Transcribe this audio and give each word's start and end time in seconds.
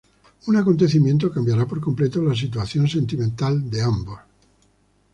Un 0.49 0.55
acontecimiento 0.57 1.31
cambiara 1.31 1.67
por 1.67 1.79
completo 1.79 2.23
la 2.23 2.33
situación 2.33 2.87
sentimental 2.89 3.69
de 3.69 3.83
ambos. 3.83 4.19